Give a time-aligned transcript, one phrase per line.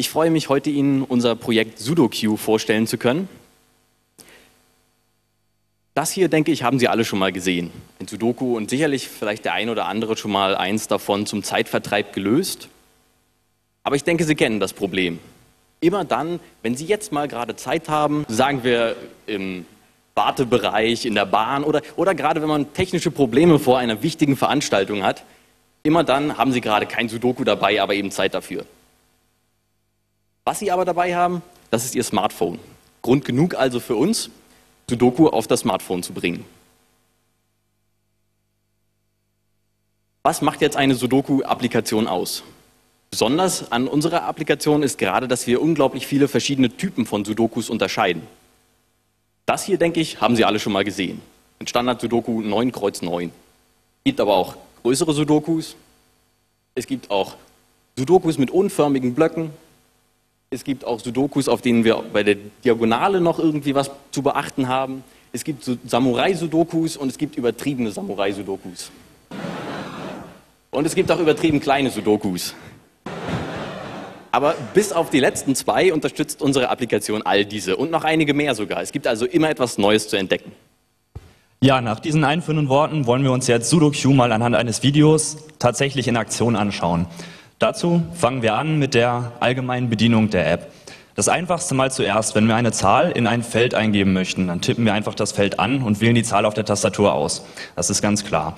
[0.00, 3.28] Ich freue mich, heute Ihnen unser Projekt SudoQ vorstellen zu können.
[5.92, 7.70] Das hier, denke ich, haben Sie alle schon mal gesehen.
[7.98, 12.14] Ein Sudoku und sicherlich vielleicht der ein oder andere schon mal eins davon zum Zeitvertreib
[12.14, 12.68] gelöst.
[13.82, 15.18] Aber ich denke, Sie kennen das Problem.
[15.80, 19.66] Immer dann, wenn Sie jetzt mal gerade Zeit haben, sagen wir im
[20.14, 25.02] Wartebereich, in der Bahn oder, oder gerade wenn man technische Probleme vor einer wichtigen Veranstaltung
[25.02, 25.24] hat,
[25.82, 28.64] immer dann haben Sie gerade kein Sudoku dabei, aber eben Zeit dafür.
[30.44, 32.58] Was Sie aber dabei haben, das ist Ihr Smartphone.
[33.02, 34.30] Grund genug also für uns,
[34.88, 36.44] Sudoku auf das Smartphone zu bringen.
[40.22, 42.42] Was macht jetzt eine Sudoku-Applikation aus?
[43.10, 48.22] Besonders an unserer Applikation ist gerade, dass wir unglaublich viele verschiedene Typen von Sudokus unterscheiden.
[49.46, 51.20] Das hier, denke ich, haben Sie alle schon mal gesehen.
[51.58, 53.28] Ein Standard-Sudoku 9 Kreuz 9.
[53.28, 55.74] Es gibt aber auch größere Sudokus.
[56.74, 57.36] Es gibt auch
[57.96, 59.50] Sudokus mit unförmigen Blöcken.
[60.52, 62.34] Es gibt auch Sudokus, auf denen wir bei der
[62.64, 65.04] Diagonale noch irgendwie was zu beachten haben.
[65.32, 68.90] Es gibt Samurai-Sudokus und es gibt übertriebene Samurai-Sudokus.
[70.72, 72.56] Und es gibt auch übertrieben kleine Sudokus.
[74.32, 78.56] Aber bis auf die letzten zwei unterstützt unsere Applikation all diese und noch einige mehr
[78.56, 78.82] sogar.
[78.82, 80.50] Es gibt also immer etwas Neues zu entdecken.
[81.60, 86.08] Ja, nach diesen einführenden Worten wollen wir uns jetzt SudoQ mal anhand eines Videos tatsächlich
[86.08, 87.06] in Aktion anschauen.
[87.60, 90.72] Dazu fangen wir an mit der allgemeinen Bedienung der App.
[91.14, 94.86] Das einfachste mal zuerst, wenn wir eine Zahl in ein Feld eingeben möchten, dann tippen
[94.86, 97.44] wir einfach das Feld an und wählen die Zahl auf der Tastatur aus.
[97.76, 98.56] Das ist ganz klar.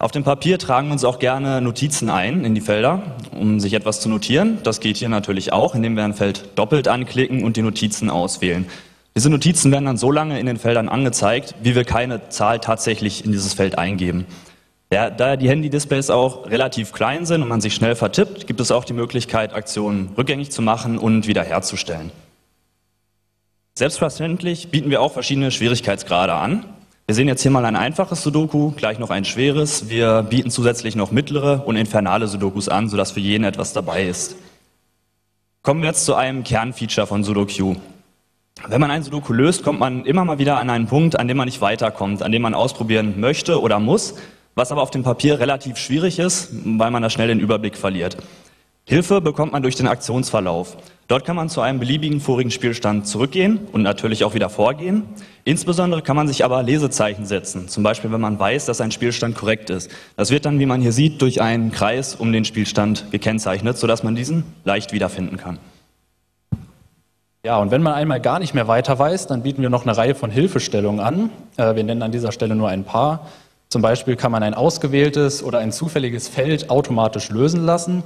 [0.00, 3.72] Auf dem Papier tragen wir uns auch gerne Notizen ein in die Felder, um sich
[3.72, 4.58] etwas zu notieren.
[4.64, 8.66] Das geht hier natürlich auch, indem wir ein Feld doppelt anklicken und die Notizen auswählen.
[9.14, 13.24] Diese Notizen werden dann so lange in den Feldern angezeigt, wie wir keine Zahl tatsächlich
[13.24, 14.26] in dieses Feld eingeben.
[14.92, 18.70] Ja, da die Handy-Displays auch relativ klein sind und man sich schnell vertippt, gibt es
[18.70, 22.12] auch die Möglichkeit, Aktionen rückgängig zu machen und wiederherzustellen.
[23.74, 26.64] Selbstverständlich bieten wir auch verschiedene Schwierigkeitsgrade an.
[27.06, 29.88] Wir sehen jetzt hier mal ein einfaches Sudoku, gleich noch ein schweres.
[29.88, 34.36] Wir bieten zusätzlich noch mittlere und infernale Sudokus an, sodass für jeden etwas dabei ist.
[35.62, 37.76] Kommen wir jetzt zu einem Kernfeature von SudoQ.
[38.68, 41.36] Wenn man ein Sudoku löst, kommt man immer mal wieder an einen Punkt, an dem
[41.36, 44.14] man nicht weiterkommt, an dem man ausprobieren möchte oder muss,
[44.54, 48.16] was aber auf dem Papier relativ schwierig ist, weil man da schnell den Überblick verliert.
[48.86, 50.76] Hilfe bekommt man durch den Aktionsverlauf.
[51.08, 55.04] Dort kann man zu einem beliebigen vorigen Spielstand zurückgehen und natürlich auch wieder vorgehen.
[55.44, 59.36] Insbesondere kann man sich aber Lesezeichen setzen, zum Beispiel wenn man weiß, dass ein Spielstand
[59.36, 59.90] korrekt ist.
[60.16, 64.02] Das wird dann, wie man hier sieht, durch einen Kreis um den Spielstand gekennzeichnet, sodass
[64.02, 65.58] man diesen leicht wiederfinden kann.
[67.44, 69.94] Ja, und wenn man einmal gar nicht mehr weiter weiß, dann bieten wir noch eine
[69.94, 71.30] Reihe von Hilfestellungen an.
[71.58, 73.26] Äh, wir nennen an dieser Stelle nur ein paar.
[73.74, 78.04] Zum Beispiel kann man ein ausgewähltes oder ein zufälliges Feld automatisch lösen lassen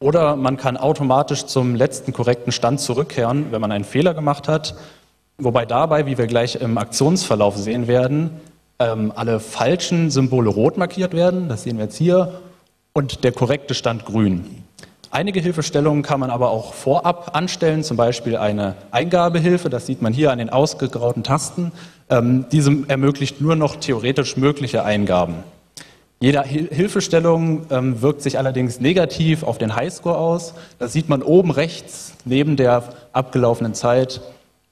[0.00, 4.74] oder man kann automatisch zum letzten korrekten Stand zurückkehren, wenn man einen Fehler gemacht hat.
[5.36, 8.40] Wobei dabei, wie wir gleich im Aktionsverlauf sehen werden,
[8.78, 11.50] ähm, alle falschen Symbole rot markiert werden.
[11.50, 12.40] Das sehen wir jetzt hier.
[12.94, 14.64] Und der korrekte Stand grün.
[15.16, 20.12] Einige Hilfestellungen kann man aber auch vorab anstellen, zum Beispiel eine Eingabehilfe, das sieht man
[20.12, 21.72] hier an den ausgegrauten Tasten.
[22.10, 25.36] Ähm, diese ermöglicht nur noch theoretisch mögliche Eingaben.
[26.20, 30.52] Jede Hilfestellung ähm, wirkt sich allerdings negativ auf den Highscore aus.
[30.78, 32.82] Das sieht man oben rechts neben der
[33.14, 34.20] abgelaufenen Zeit.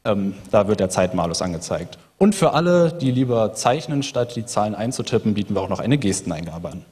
[0.04, 1.96] Ähm, da wird der Zeitmalus angezeigt.
[2.18, 5.96] Und für alle, die lieber zeichnen, statt die Zahlen einzutippen, bieten wir auch noch eine
[5.96, 6.84] Gesteneingabe an.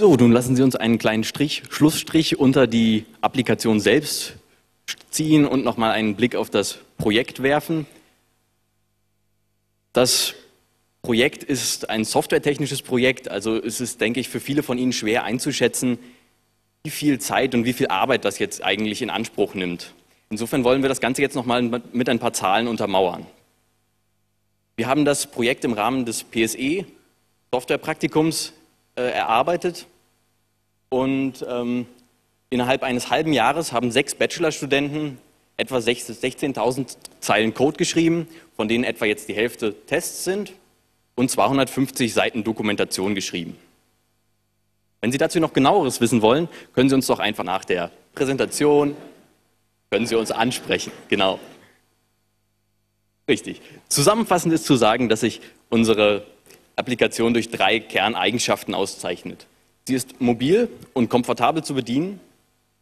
[0.00, 4.34] So, nun lassen Sie uns einen kleinen Strich, Schlussstrich unter die Applikation selbst
[5.10, 7.84] ziehen und nochmal einen Blick auf das Projekt werfen.
[9.92, 10.34] Das
[11.02, 15.24] Projekt ist ein softwaretechnisches Projekt, also es ist, denke ich, für viele von Ihnen schwer
[15.24, 15.98] einzuschätzen,
[16.84, 19.94] wie viel Zeit und wie viel Arbeit das jetzt eigentlich in Anspruch nimmt.
[20.30, 23.26] Insofern wollen wir das Ganze jetzt nochmal mit ein paar Zahlen untermauern.
[24.76, 26.86] Wir haben das Projekt im Rahmen des PSE
[27.52, 28.52] Softwarepraktikums
[29.00, 29.86] erarbeitet
[30.88, 31.86] und ähm,
[32.50, 35.18] innerhalb eines halben Jahres haben sechs Bachelorstudenten
[35.56, 40.52] etwa 16.000 Zeilen Code geschrieben, von denen etwa jetzt die Hälfte Tests sind
[41.16, 43.56] und 250 Seiten Dokumentation geschrieben.
[45.00, 48.96] Wenn Sie dazu noch genaueres wissen wollen, können Sie uns doch einfach nach der Präsentation,
[49.90, 50.92] können Sie uns ansprechen.
[51.08, 51.38] Genau.
[53.28, 53.60] Richtig.
[53.88, 56.24] Zusammenfassend ist zu sagen, dass sich unsere
[56.78, 59.46] Applikation durch drei Kerneigenschaften auszeichnet.
[59.86, 62.20] Sie ist mobil und komfortabel zu bedienen.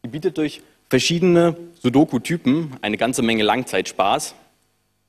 [0.02, 4.34] Sie bietet durch verschiedene Sudoku-Typen, eine ganze Menge Langzeitspaß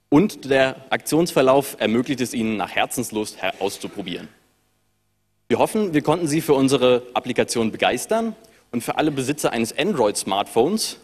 [0.09, 4.27] und der Aktionsverlauf ermöglicht es Ihnen nach Herzenslust auszuprobieren.
[5.49, 8.35] Wir hoffen, wir konnten Sie für unsere Applikation begeistern
[8.71, 10.97] und für alle Besitzer eines Android-Smartphones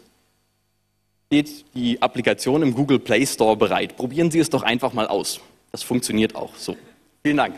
[1.26, 3.96] steht die Applikation im Google Play Store bereit.
[3.96, 5.40] Probieren Sie es doch einfach mal aus.
[5.72, 6.76] Das funktioniert auch so.
[7.26, 7.54] Vielen Dank.